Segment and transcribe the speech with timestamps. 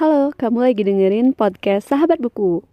[0.00, 2.64] Halo, kamu lagi dengerin podcast Sahabat Buku.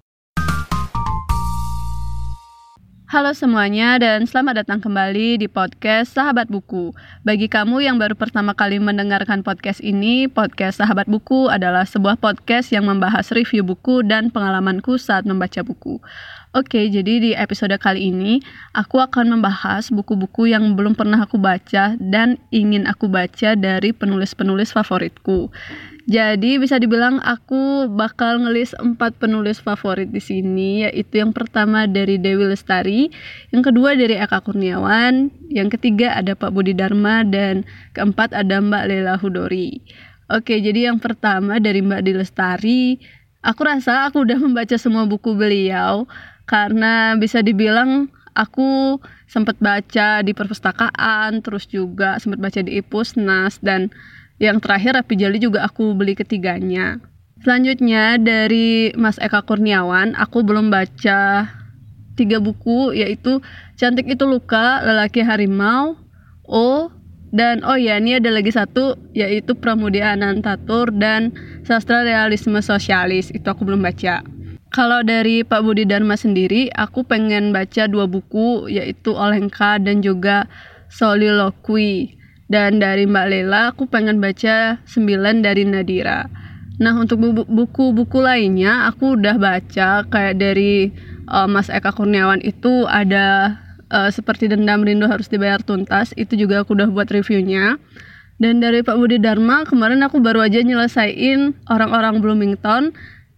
[3.12, 6.96] Halo semuanya dan selamat datang kembali di podcast Sahabat Buku.
[7.28, 12.72] Bagi kamu yang baru pertama kali mendengarkan podcast ini, podcast Sahabat Buku adalah sebuah podcast
[12.72, 16.00] yang membahas review buku dan pengalamanku saat membaca buku.
[16.56, 18.40] Oke, jadi di episode kali ini
[18.72, 24.72] aku akan membahas buku-buku yang belum pernah aku baca dan ingin aku baca dari penulis-penulis
[24.72, 25.52] favoritku.
[26.08, 32.16] Jadi bisa dibilang aku bakal ngelis empat penulis favorit di sini yaitu yang pertama dari
[32.16, 33.12] Dewi Lestari,
[33.52, 38.84] yang kedua dari Eka Kurniawan, yang ketiga ada Pak Budi Dharma dan keempat ada Mbak
[38.88, 39.84] Lela Hudori.
[40.32, 43.04] Oke, jadi yang pertama dari Mbak Dewi Lestari,
[43.44, 46.08] aku rasa aku udah membaca semua buku beliau
[46.48, 48.98] karena bisa dibilang aku
[49.28, 53.92] sempat baca di perpustakaan, terus juga sempat baca di Ipusnas dan
[54.40, 57.04] yang terakhir Rapi Jali juga aku beli ketiganya.
[57.42, 61.52] Selanjutnya dari Mas Eka Kurniawan, aku belum baca
[62.18, 63.44] tiga buku yaitu
[63.78, 65.98] Cantik Itu Luka, Lelaki Harimau,
[66.50, 66.90] O,
[67.30, 71.36] dan oh ya ini ada lagi satu yaitu Pramudia Anantatur dan
[71.68, 74.37] Sastra Realisme Sosialis, itu aku belum baca.
[74.78, 80.46] Kalau dari Pak Budi Dharma sendiri, aku pengen baca dua buku yaitu Olengka dan juga
[80.94, 82.14] Soliloquy.
[82.46, 86.30] Dan dari Mbak Lela aku pengen baca 9 dari Nadira.
[86.78, 87.18] Nah untuk
[87.50, 90.94] buku-buku lainnya aku udah baca kayak dari
[91.26, 93.58] uh, Mas Eka Kurniawan itu ada
[93.90, 97.82] uh, seperti Dendam Rindu Harus Dibayar Tuntas itu juga aku udah buat reviewnya.
[98.38, 102.94] Dan dari Pak Budi Dharma kemarin aku baru aja nyelesain orang-orang Bloomington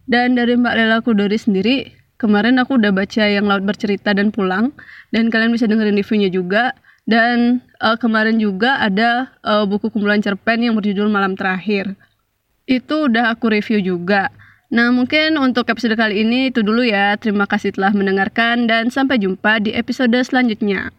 [0.10, 4.74] dan dari Mbak Lela Kudori sendiri kemarin aku udah baca yang Laut Bercerita dan Pulang
[5.14, 6.74] dan kalian bisa dengerin reviewnya juga
[7.10, 11.98] dan uh, kemarin juga ada uh, buku kumpulan cerpen yang berjudul Malam Terakhir.
[12.70, 14.30] Itu udah aku review juga.
[14.70, 17.18] Nah, mungkin untuk episode kali ini itu dulu ya.
[17.18, 20.94] Terima kasih telah mendengarkan dan sampai jumpa di episode selanjutnya.